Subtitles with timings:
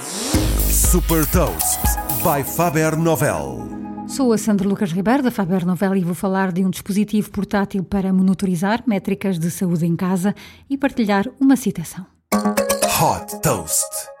[0.00, 1.80] Super Toast
[2.22, 3.68] by Faber Novel.
[4.06, 7.82] Sou a Sandra Lucas Ribeiro da Faber Novel e vou falar de um dispositivo portátil
[7.82, 10.34] para monitorizar métricas de saúde em casa
[10.70, 12.06] e partilhar uma citação.
[12.32, 14.17] Hot Toast.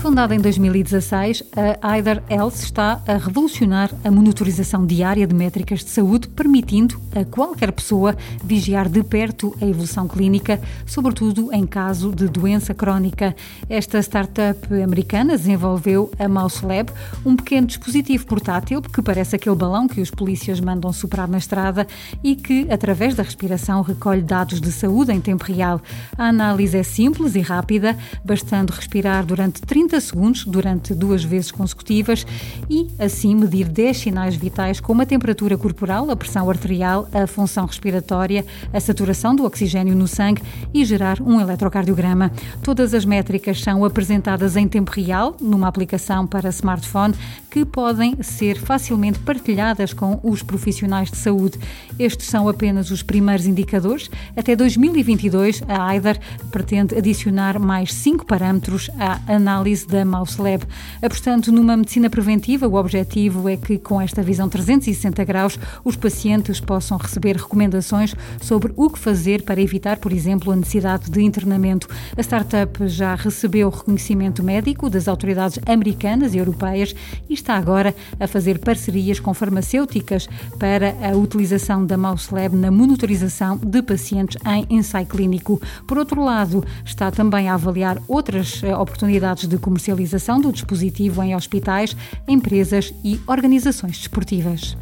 [0.00, 1.42] Fundada em 2016,
[1.82, 7.22] a Either Health está a revolucionar a monitorização diária de métricas de saúde, permitindo a
[7.22, 13.36] qualquer pessoa vigiar de perto a evolução clínica, sobretudo em caso de doença crónica.
[13.68, 16.90] Esta startup americana desenvolveu a Mouse Lab,
[17.22, 21.86] um pequeno dispositivo portátil que parece aquele balão que os polícias mandam soprar na estrada
[22.24, 25.78] e que, através da respiração, recolhe dados de saúde em tempo real.
[26.16, 31.50] A análise é simples e rápida, bastando respirar durante 30 30 segundos durante duas vezes
[31.50, 32.24] consecutivas
[32.68, 37.66] e, assim, medir 10 sinais vitais como a temperatura corporal, a pressão arterial, a função
[37.66, 42.30] respiratória, a saturação do oxigênio no sangue e gerar um eletrocardiograma.
[42.62, 47.14] Todas as métricas são apresentadas em tempo real numa aplicação para smartphone
[47.50, 51.58] que podem ser facilmente partilhadas com os profissionais de saúde.
[51.98, 54.08] Estes são apenas os primeiros indicadores.
[54.36, 56.18] Até 2022, a AIDAR
[56.52, 60.64] pretende adicionar mais cinco parâmetros à análise da Mouse Lab.
[61.00, 66.60] Portanto, numa medicina preventiva, o objetivo é que, com esta visão 360 graus, os pacientes
[66.60, 71.88] possam receber recomendações sobre o que fazer para evitar, por exemplo, a necessidade de internamento.
[72.16, 76.94] A startup já recebeu reconhecimento médico das autoridades americanas e europeias
[77.28, 82.70] e está agora a fazer parcerias com farmacêuticas para a utilização da Mouse Lab na
[82.70, 85.60] monitorização de pacientes em ensaio clínico.
[85.86, 91.34] Por outro lado, está também a avaliar outras eh, oportunidades de comercialização do dispositivo em
[91.34, 91.96] hospitais,
[92.28, 94.76] empresas e organizações desportivas.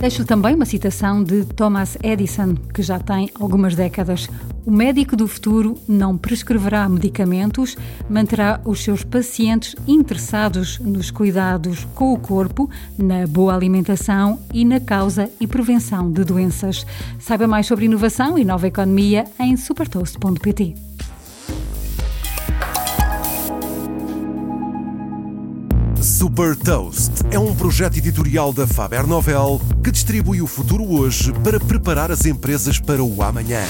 [0.00, 4.28] Deixo também uma citação de Thomas Edison, que já tem algumas décadas.
[4.68, 7.74] O médico do futuro não prescreverá medicamentos,
[8.06, 12.68] manterá os seus pacientes interessados nos cuidados com o corpo,
[12.98, 16.84] na boa alimentação e na causa e prevenção de doenças.
[17.18, 20.74] Saiba mais sobre inovação e nova economia em supertoast.pt.
[26.02, 31.58] Super Toast é um projeto editorial da Faber Novel que distribui o futuro hoje para
[31.58, 33.62] preparar as empresas para o amanhã.